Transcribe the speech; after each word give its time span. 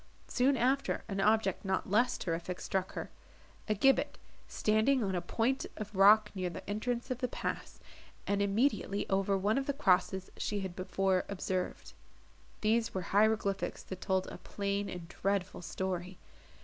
Soon 0.27 0.57
after 0.57 1.03
an 1.07 1.21
object 1.21 1.63
not 1.63 1.87
less 1.87 2.17
terrific 2.17 2.59
struck 2.59 2.93
her,—a 2.93 3.75
gibbet 3.75 4.17
standing 4.47 5.03
on 5.03 5.13
a 5.13 5.21
point 5.21 5.67
of 5.77 5.93
rock 5.93 6.31
near 6.33 6.49
the 6.49 6.67
entrance 6.67 7.11
of 7.11 7.19
the 7.19 7.27
pass, 7.27 7.79
and 8.25 8.41
immediately 8.41 9.07
over 9.11 9.37
one 9.37 9.59
of 9.59 9.67
the 9.67 9.73
crosses 9.77 10.31
she 10.37 10.61
had 10.61 10.75
before 10.75 11.23
observed. 11.29 11.93
These 12.61 12.95
were 12.95 13.01
hieroglyphics 13.13 13.83
that 13.83 14.01
told 14.01 14.25
a 14.31 14.39
plain 14.39 14.89
and 14.89 15.07
dreadful 15.07 15.61
story. 15.61 16.17